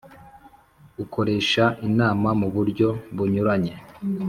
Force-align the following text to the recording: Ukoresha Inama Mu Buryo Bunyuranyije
Ukoresha 1.03 1.63
Inama 1.87 2.29
Mu 2.39 2.47
Buryo 2.55 2.87
Bunyuranyije 3.15 3.79